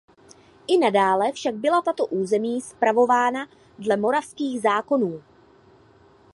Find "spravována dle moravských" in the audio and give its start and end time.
2.61-4.61